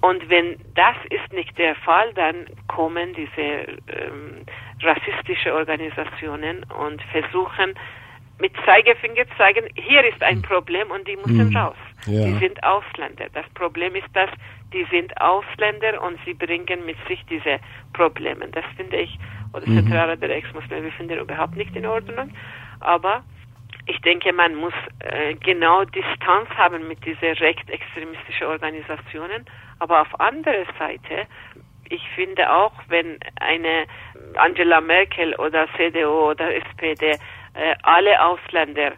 [0.00, 4.46] und wenn das ist nicht der Fall, dann kommen diese ähm,
[4.82, 7.74] rassistische Organisationen und versuchen
[8.40, 10.42] mit Zeigefinger zu zeigen, hier ist ein hm.
[10.42, 11.56] Problem und die müssen mhm.
[11.56, 11.76] raus.
[12.06, 12.24] Ja.
[12.24, 13.26] Die sind Ausländer.
[13.34, 14.30] Das Problem ist, dass
[14.72, 17.58] die sind Ausländer und sie bringen mit sich diese
[17.92, 18.48] Probleme.
[18.48, 19.18] Das finde ich,
[19.52, 19.76] oder mhm.
[19.76, 22.30] Zentrale der Ex-Muslime finden überhaupt nicht in Ordnung.
[22.80, 23.22] Aber
[23.90, 29.44] ich denke, man muss äh, genau Distanz haben mit diesen rechtsextremistischen Organisationen.
[29.80, 31.26] Aber auf andere Seite,
[31.88, 33.86] ich finde auch, wenn eine
[34.36, 37.18] Angela Merkel oder CDU oder SPD
[37.54, 38.92] äh, alle Ausländer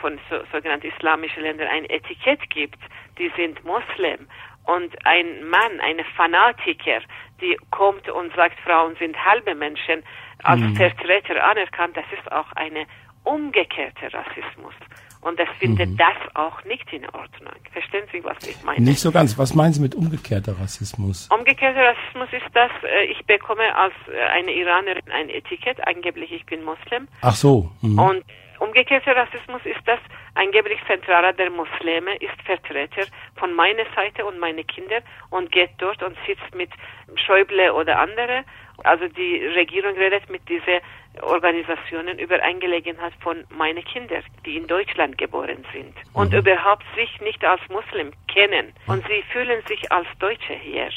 [0.00, 2.78] von so, sogenannten islamischen Ländern ein Etikett gibt,
[3.18, 4.28] die sind Moslem
[4.64, 7.00] und ein Mann, eine Fanatiker,
[7.40, 10.04] die kommt und sagt, Frauen sind halbe Menschen,
[10.42, 10.76] als mhm.
[10.76, 12.86] Vertreter anerkannt, das ist auch eine
[13.26, 14.74] umgekehrte Rassismus.
[15.20, 15.96] Und das findet mhm.
[15.96, 17.54] das auch nicht in Ordnung.
[17.72, 18.80] Verstehen Sie, was ich meine?
[18.80, 19.36] Nicht so ganz.
[19.36, 21.28] Was meinen Sie mit umgekehrter Rassismus?
[21.32, 26.46] Umgekehrter Rassismus ist das, äh, ich bekomme als äh, eine Iranerin ein Etikett, angeblich ich
[26.46, 27.08] bin Muslim.
[27.22, 27.72] Ach so.
[27.82, 27.98] Mhm.
[27.98, 28.24] Und
[28.60, 29.98] umgekehrter Rassismus ist das,
[30.34, 33.02] angeblich Zentraler der Muslime ist Vertreter
[33.34, 36.70] von meiner Seite und meine Kinder und geht dort und sitzt mit
[37.16, 38.44] Schäuble oder andere.
[38.84, 40.80] Also die Regierung redet mit diesen
[41.22, 46.38] Organisationen über Angelegenheit von meinen Kindern, die in Deutschland geboren sind und mhm.
[46.38, 50.90] überhaupt sich nicht als Muslim kennen und sie fühlen sich als Deutsche hier.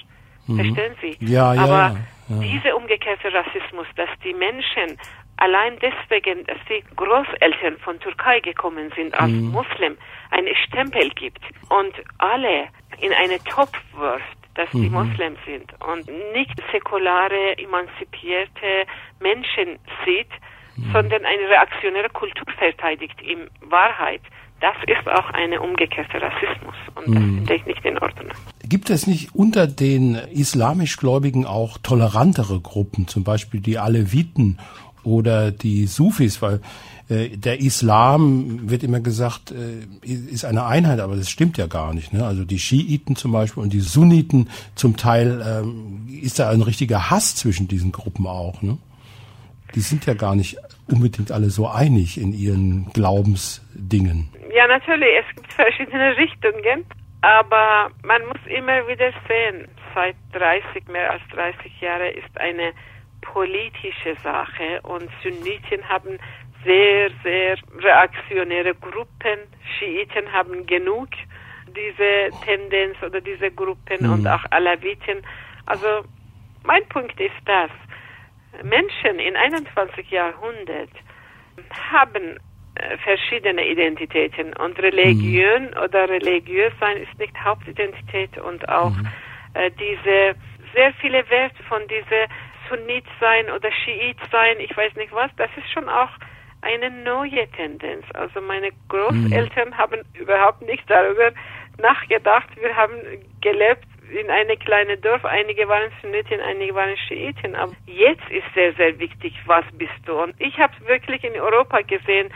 [0.47, 0.55] Mhm.
[0.55, 1.17] Verstehen Sie?
[1.25, 1.61] Ja, ja.
[1.61, 1.97] Aber
[2.29, 2.39] ja.
[2.39, 4.97] dieser umgekehrte Rassismus, dass die Menschen
[5.37, 9.51] allein deswegen, dass die Großeltern von Türkei gekommen sind als mhm.
[9.51, 9.97] Muslim,
[10.31, 12.67] einen Stempel gibt und alle
[12.99, 14.81] in eine Topf wirft, dass mhm.
[14.83, 18.85] die Moslems sind und nicht säkulare, emanzipierte
[19.21, 20.27] Menschen sieht,
[20.75, 20.91] mhm.
[20.91, 24.21] sondern eine reaktionäre Kultur verteidigt in Wahrheit.
[24.59, 27.35] Das ist auch eine umgekehrte Rassismus und das mhm.
[27.37, 28.27] finde ich nicht in Ordnung.
[28.67, 34.59] Gibt es nicht unter den islamisch Gläubigen auch tolerantere Gruppen, zum Beispiel die Aleviten
[35.05, 36.59] oder die Sufis, weil
[37.09, 42.13] der Islam wird immer gesagt, äh, ist eine Einheit, aber das stimmt ja gar nicht.
[42.13, 42.23] Ne?
[42.23, 47.09] Also die Schiiten zum Beispiel und die Sunniten zum Teil ähm, ist da ein richtiger
[47.09, 48.61] Hass zwischen diesen Gruppen auch.
[48.61, 48.77] Ne?
[49.73, 54.29] Die sind ja gar nicht unbedingt alle so einig in ihren Glaubensdingen.
[54.53, 56.85] Ja, natürlich, es gibt verschiedene Richtungen,
[57.21, 62.71] aber man muss immer wieder sehen, seit 30, mehr als 30 Jahre ist eine
[63.21, 66.17] politische Sache und Sunniten haben
[66.63, 69.39] sehr, sehr reaktionäre Gruppen.
[69.77, 71.09] Schiiten haben genug
[71.67, 74.13] diese Tendenz oder diese Gruppen mhm.
[74.13, 75.21] und auch Alawiten.
[75.65, 76.03] Also
[76.63, 77.69] mein Punkt ist das,
[78.63, 80.09] Menschen in 21.
[80.09, 80.89] Jahrhundert
[81.91, 82.37] haben
[82.75, 85.83] äh, verschiedene Identitäten und Religion mhm.
[85.83, 89.07] oder religiös sein ist nicht Hauptidentität und auch mhm.
[89.53, 90.35] äh, diese
[90.73, 92.27] sehr viele Werte von diese
[92.67, 96.11] Sunnit sein oder Schiit sein, ich weiß nicht was, das ist schon auch
[96.61, 98.05] eine neue Tendenz.
[98.13, 99.77] Also meine Großeltern mhm.
[99.77, 101.31] haben überhaupt nicht darüber
[101.77, 102.49] nachgedacht.
[102.59, 102.93] Wir haben
[103.41, 105.23] gelebt in einem kleinen Dorf.
[105.25, 107.55] Einige waren Sunniten, einige waren Schiiten.
[107.55, 110.21] Aber jetzt ist sehr, sehr wichtig, was bist du.
[110.21, 112.29] Und ich habe wirklich in Europa gesehen,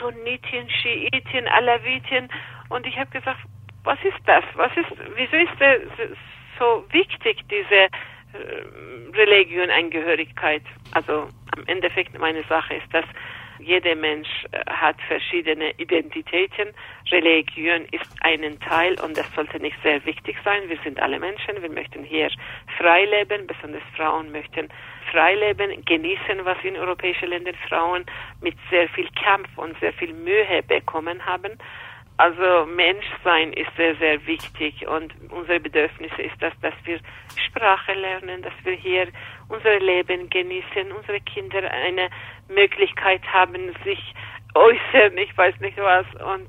[0.00, 2.28] Sunniten, Schiiten, Alawiten.
[2.68, 3.40] Und ich habe gesagt,
[3.84, 4.44] was ist das?
[4.54, 6.08] Was ist, wieso ist das
[6.58, 7.88] so wichtig, diese äh,
[9.14, 10.62] Religion-Angehörigkeit?
[10.92, 13.04] Also am Endeffekt meine Sache ist, dass
[13.64, 16.68] jeder Mensch äh, hat verschiedene Identitäten.
[17.10, 20.68] Religion ist ein Teil und das sollte nicht sehr wichtig sein.
[20.68, 21.60] Wir sind alle Menschen.
[21.60, 22.28] Wir möchten hier
[22.78, 23.46] frei leben.
[23.46, 24.68] Besonders Frauen möchten
[25.10, 28.04] frei leben, genießen, was in europäischen Ländern Frauen
[28.40, 31.58] mit sehr viel Kampf und sehr viel Mühe bekommen haben.
[32.16, 37.00] Also Menschsein ist sehr, sehr wichtig und unsere Bedürfnisse ist das, dass wir
[37.48, 39.08] Sprache lernen, dass wir hier
[39.48, 42.10] unser Leben genießen, unsere Kinder eine
[42.48, 44.14] Möglichkeit haben, sich
[44.54, 46.06] äußern, ich weiß nicht was.
[46.22, 46.48] Und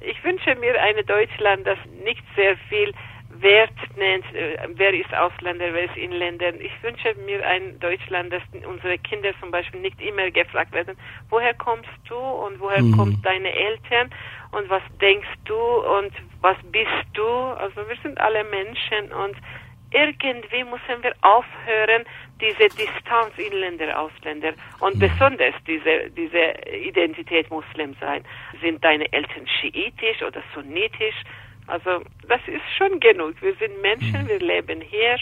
[0.00, 2.94] ich wünsche mir eine Deutschland, das nicht sehr viel
[3.42, 6.54] Wert nennt, äh, wer ist Ausländer, wer ist Inländer.
[6.60, 10.96] Ich wünsche mir ein Deutschland, dass unsere Kinder zum Beispiel nicht immer gefragt werden,
[11.28, 12.96] woher kommst du und woher mhm.
[12.96, 14.10] kommen deine Eltern
[14.52, 17.26] und was denkst du und was bist du.
[17.26, 19.36] Also wir sind alle Menschen und
[19.92, 22.04] irgendwie müssen wir aufhören,
[22.40, 25.00] diese Distanz Inländer, Ausländer und mhm.
[25.00, 28.24] besonders diese, diese Identität Muslim sein.
[28.60, 31.16] Sind deine Eltern schiitisch oder sunnitisch?
[31.66, 33.40] Also das ist schon genug.
[33.40, 34.28] Wir sind Menschen, mhm.
[34.28, 35.16] wir leben hier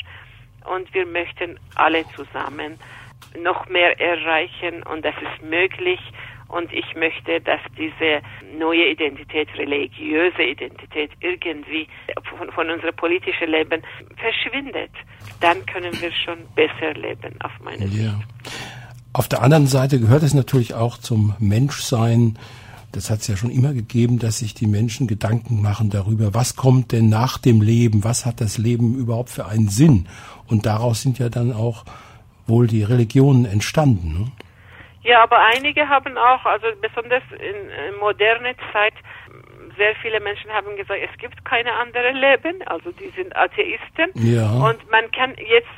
[0.64, 2.78] und wir möchten alle zusammen
[3.38, 6.00] noch mehr erreichen und das ist möglich.
[6.50, 8.22] Und ich möchte, dass diese
[8.58, 11.86] neue Identität, religiöse Identität irgendwie
[12.36, 13.82] von, von unserem politischen Leben
[14.16, 14.90] verschwindet.
[15.40, 18.02] Dann können wir schon besser leben, auf meine Sicht.
[18.02, 18.20] Ja.
[19.12, 22.38] Auf der anderen Seite gehört es natürlich auch zum Menschsein,
[22.92, 26.56] das hat es ja schon immer gegeben, dass sich die Menschen Gedanken machen darüber, was
[26.56, 30.06] kommt denn nach dem Leben, was hat das Leben überhaupt für einen Sinn.
[30.48, 31.84] Und daraus sind ja dann auch
[32.46, 34.12] wohl die Religionen entstanden.
[34.12, 34.32] Ne?
[35.02, 38.94] Ja, aber einige haben auch, also besonders in, in moderne Zeit,
[39.76, 44.10] sehr viele Menschen haben gesagt, es gibt keine andere Leben, also die sind Atheisten.
[44.14, 44.50] Ja.
[44.50, 45.68] Und man kann jetzt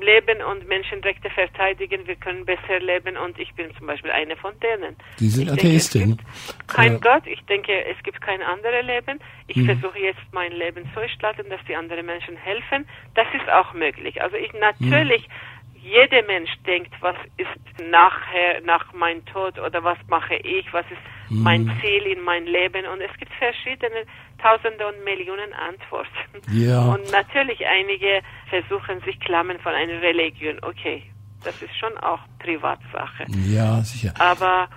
[0.00, 4.52] leben und Menschenrechte verteidigen, wir können besser leben und ich bin zum Beispiel eine von
[4.60, 4.96] denen.
[5.20, 6.18] Die sind Atheistin.
[6.66, 6.98] Kein ja.
[6.98, 9.20] Gott, ich denke, es gibt kein anderes Leben.
[9.46, 9.66] Ich mhm.
[9.66, 12.86] versuche jetzt mein Leben so gestalten, dass die anderen Menschen helfen.
[13.14, 14.20] Das ist auch möglich.
[14.20, 15.53] Also ich natürlich mhm
[15.84, 17.48] jeder Mensch denkt, was ist
[17.90, 21.72] nachher, nach meinem Tod oder was mache ich, was ist mein mhm.
[21.80, 24.04] Ziel in meinem Leben und es gibt verschiedene
[24.42, 26.40] Tausende und Millionen Antworten.
[26.50, 26.82] Ja.
[26.86, 30.58] Und natürlich einige versuchen sich klammern von einer Religion.
[30.62, 31.02] Okay,
[31.44, 33.26] das ist schon auch Privatsache.
[33.46, 34.12] Ja, sicher.
[34.18, 34.68] Aber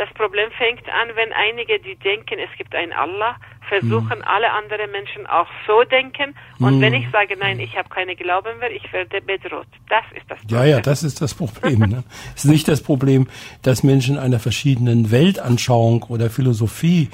[0.00, 3.36] das Problem fängt an, wenn einige, die denken, es gibt einen Allah,
[3.68, 4.24] versuchen mhm.
[4.24, 6.34] alle anderen Menschen auch so denken.
[6.58, 6.80] Und mhm.
[6.80, 9.66] wenn ich sage, nein, ich habe keine Glauben mehr, ich werde bedroht.
[9.90, 10.58] Das ist das Problem.
[10.58, 11.80] Ja, ja, das ist das Problem.
[11.80, 12.02] ne?
[12.34, 13.28] Es ist nicht das Problem,
[13.60, 17.10] dass Menschen einer verschiedenen Weltanschauung oder Philosophie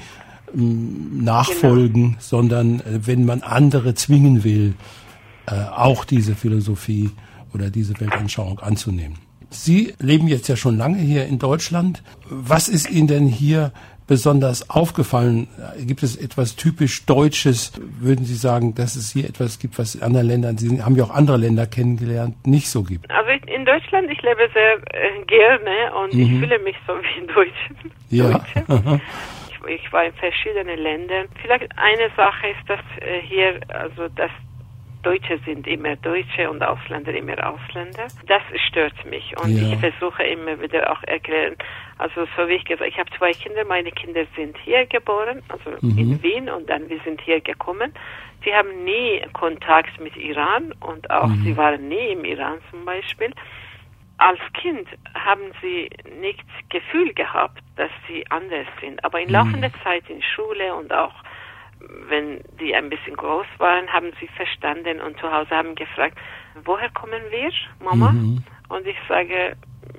[0.55, 2.17] ähm, nachfolgen, genau.
[2.19, 4.75] sondern äh, wenn man andere zwingen will,
[5.45, 7.11] äh, auch diese Philosophie
[7.53, 9.26] oder diese Weltanschauung anzunehmen.
[9.49, 12.03] Sie leben jetzt ja schon lange hier in Deutschland.
[12.29, 13.71] Was ist Ihnen denn hier
[14.07, 15.47] besonders aufgefallen?
[15.79, 17.73] Gibt es etwas typisch Deutsches?
[17.99, 21.03] Würden Sie sagen, dass es hier etwas gibt, was in anderen Ländern, Sie haben ja
[21.03, 23.09] auch andere Länder kennengelernt, nicht so gibt?
[23.11, 26.21] Also in Deutschland, ich lebe sehr äh, gerne und mhm.
[26.21, 27.75] ich fühle mich so wie ein Deutscher.
[28.09, 28.45] Ja.
[29.49, 31.27] ich, ich war in verschiedenen Ländern.
[31.41, 34.31] Vielleicht eine Sache ist, dass äh, hier, also das
[35.07, 38.11] Deutsche sind immer Deutsche und Ausländer immer Ausländer.
[38.25, 39.71] Das stört mich und Ja.
[39.71, 41.55] ich versuche immer wieder auch erklären,
[41.97, 45.69] also so wie ich gesagt, ich habe zwei Kinder, meine Kinder sind hier geboren, also
[45.81, 45.97] Mhm.
[45.97, 47.93] in Wien und dann wir sind hier gekommen.
[48.43, 51.43] Sie haben nie Kontakt mit Iran und auch Mhm.
[51.45, 53.31] sie waren nie im Iran zum Beispiel.
[54.17, 55.89] Als Kind haben sie
[56.19, 59.01] nicht Gefühl gehabt, dass sie anders sind.
[59.05, 61.13] Aber in laufender Zeit in Schule und auch
[62.09, 66.17] wenn die ein bisschen groß waren, haben sie verstanden und zu Hause haben gefragt,
[66.65, 67.51] woher kommen wir,
[67.83, 68.11] Mama?
[68.11, 68.43] Mhm.
[68.69, 69.55] Und ich sage,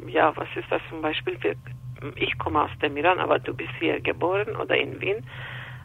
[0.07, 1.39] ja, was ist das zum Beispiel?
[2.17, 5.25] Ich komme aus dem Iran, aber du bist hier geboren oder in Wien.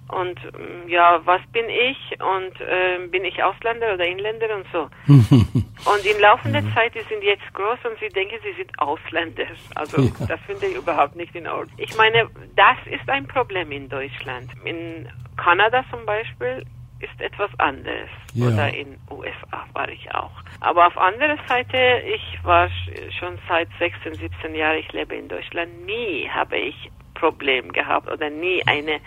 [0.09, 1.97] Und mm, ja, was bin ich?
[2.19, 4.89] Und ähm, bin ich Ausländer oder Inländer und so.
[5.85, 9.43] Und in laufender Zeit, die sind jetzt groß und sie denken, sie sind Ausländer.
[9.75, 10.11] Also Ja.
[10.27, 11.77] das finde ich überhaupt nicht in Ordnung.
[11.77, 14.49] Ich meine, das ist ein Problem in Deutschland.
[14.63, 16.63] In Kanada zum Beispiel
[16.99, 18.09] ist etwas anderes.
[18.33, 18.47] Ja.
[18.47, 20.31] Oder in USA war ich auch.
[20.61, 25.27] Aber auf anderer Seite, ich war sch- schon seit 16, 17 Jahren, ich lebe in
[25.27, 28.99] Deutschland, nie habe ich Problem gehabt oder nie eine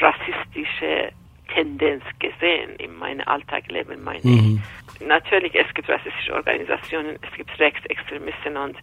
[0.00, 1.12] rassistische
[1.52, 4.58] Tendenz gesehen in meinem Alltagsleben, meine Mhm.
[5.00, 5.06] ich.
[5.06, 8.76] Natürlich, es gibt rassistische Organisationen, es gibt Rechtsextremisten und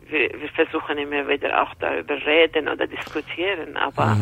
[0.00, 4.16] wir, wir versuchen immer wieder auch darüber reden oder diskutieren, aber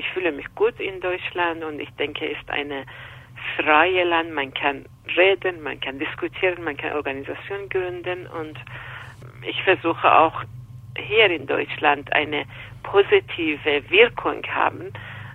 [0.00, 2.84] ich fühle mich gut in Deutschland und ich denke, es ist eine
[3.56, 4.86] freie Land, man kann
[5.16, 8.58] reden, man kann diskutieren, man kann Organisationen gründen und
[9.46, 10.42] ich versuche auch
[10.96, 12.44] hier in Deutschland eine
[12.82, 14.92] positive Wirkung haben.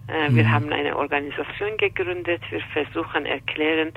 [0.07, 3.91] Äh, Wir haben eine Organisation gegründet, wir versuchen erklären,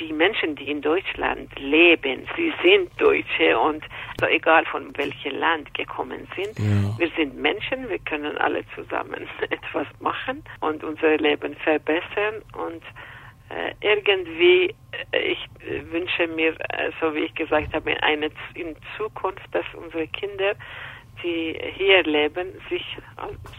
[0.00, 3.82] die Menschen, die in Deutschland leben, sie sind Deutsche und
[4.20, 6.98] so egal von welchem Land gekommen sind, Ja.
[6.98, 12.82] wir sind Menschen, wir können alle zusammen etwas machen und unser Leben verbessern und
[13.50, 14.74] äh, irgendwie,
[15.12, 19.64] äh, ich äh, wünsche mir, äh, so wie ich gesagt habe, eine in Zukunft, dass
[19.74, 20.54] unsere Kinder,
[21.22, 22.84] die hier leben, sich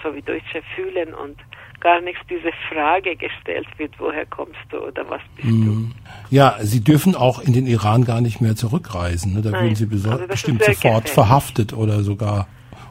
[0.03, 1.37] so wie Deutsche fühlen und
[1.79, 5.93] gar nichts diese Frage gestellt wird, woher kommst du oder was bist Mhm.
[6.29, 9.33] Ja, sie dürfen auch in den Iran gar nicht mehr zurückreisen.
[9.33, 9.41] Ne?
[9.41, 11.11] Da Nein, würden sie also bestimmt sofort gefährlich.
[11.11, 12.47] verhaftet oder sogar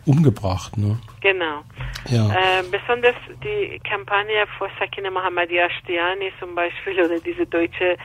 [0.06, 0.76] umgebracht.
[0.76, 0.98] Ne?
[1.20, 1.28] du?
[1.28, 1.62] Genau.
[2.08, 2.30] Ja.
[2.30, 7.96] Äh, besonders die Kampagne vor Sakine Mohammadi Ashtiani zum Beispiel oder diese deutsche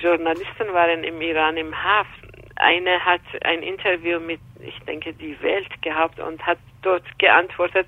[0.00, 2.10] Journalisten waren im Iran im Haft.
[2.56, 7.86] Eine hat ein Interview mit, ich denke, die Welt gehabt und hat dort geantwortet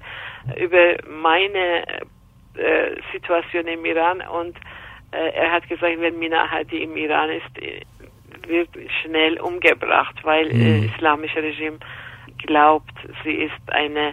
[0.57, 2.03] über meine
[2.55, 4.57] äh, Situation im Iran und
[5.13, 7.47] äh, er hat gesagt, wenn Mina Hadi im Iran ist,
[8.47, 8.69] wird
[9.03, 11.79] schnell umgebracht, weil äh, islamische Regime
[12.39, 14.13] glaubt, sie ist eine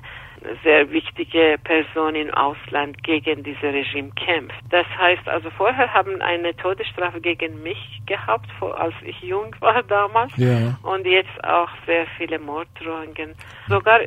[0.63, 4.55] sehr wichtige Person im Ausland gegen dieses Regime kämpft.
[4.69, 10.31] Das heißt also, vorher haben eine Todesstrafe gegen mich gehabt, als ich jung war damals.
[10.37, 10.77] Ja.
[10.83, 13.33] Und jetzt auch sehr viele Morddrohungen.
[13.67, 13.99] Sogar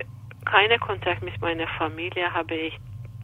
[0.45, 2.79] keinen Kontakt mit meiner Familie habe ich.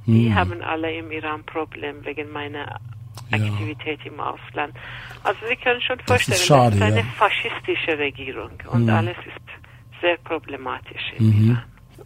[0.06, 0.34] Die Hm.
[0.34, 2.78] haben alle im Iran Problem wegen meiner
[3.30, 3.38] Ja.
[3.38, 4.74] Aktivität im Ausland.
[5.22, 7.12] Also Sie können schon Das vorstellen, ist schade, das ist eine ja.
[7.16, 8.94] faschistische Regierung und Hm.
[8.94, 11.50] alles ist sehr problematisch im Mhm.
[11.52, 11.62] Iran.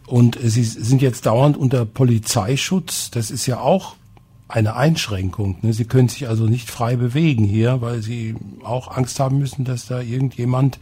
[0.09, 3.11] Und sie sind jetzt dauernd unter Polizeischutz.
[3.11, 3.95] Das ist ja auch
[4.47, 5.57] eine Einschränkung.
[5.61, 5.73] Ne?
[5.73, 9.85] Sie können sich also nicht frei bewegen hier, weil sie auch Angst haben müssen, dass
[9.87, 10.79] da irgendjemand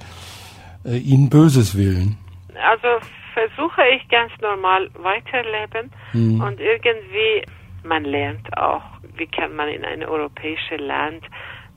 [0.86, 2.16] äh, ihnen Böses will.
[2.64, 2.88] Also
[3.34, 6.42] versuche ich ganz normal weiterleben Mhm.
[6.42, 7.44] und irgendwie
[7.84, 8.82] man lernt auch,
[9.18, 11.24] wie kann man in einem europäischen Land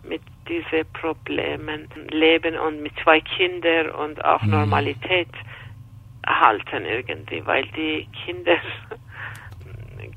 [0.09, 4.51] mit diesen Problemen leben und mit zwei Kindern und auch Mhm.
[4.51, 5.29] Normalität
[6.31, 8.57] erhalten irgendwie, weil die Kinder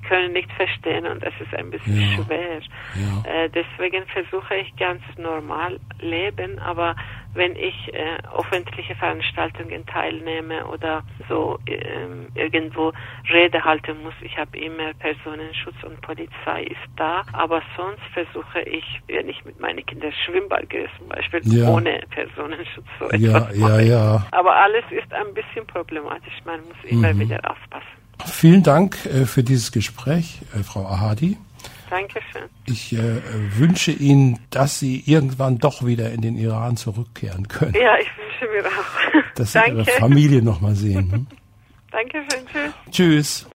[0.08, 2.24] können nicht verstehen und das ist ein bisschen Ja.
[2.24, 2.62] schwer.
[2.96, 3.24] Ja.
[3.46, 6.96] Äh, deswegen versuche ich ganz normal leben, aber
[7.36, 12.94] wenn ich äh, öffentliche Veranstaltungen teilnehme oder so ähm, irgendwo
[13.30, 18.86] Rede halten muss, ich habe immer Personenschutz und Polizei ist da, aber sonst versuche ich,
[19.08, 21.70] wenn ich mit meinen Kindern Schwimmbad gehe zum Beispiel, Ja.
[21.70, 23.88] ohne Personenschutz so Ja, etwas ja, machen.
[23.88, 24.28] ja.
[24.32, 27.20] Aber alles ist ein bisschen problematisch, man muss immer Mhm.
[27.20, 27.93] wieder aufpassen.
[28.26, 31.38] Vielen Dank äh, für dieses Gespräch, äh, Frau Ahadi.
[31.90, 32.50] Dankeschön.
[32.66, 33.22] Ich äh,
[33.56, 37.76] wünsche Ihnen, dass Sie irgendwann doch wieder in den Iran zurückkehren können.
[37.76, 39.36] Ja, ich wünsche mir auch.
[39.36, 39.78] Dass Sie Danke.
[39.78, 41.12] Ihre Familie noch mal sehen.
[41.12, 41.28] Hm?
[41.92, 42.74] Dankeschön, tschüss.
[42.90, 43.48] Tschüss.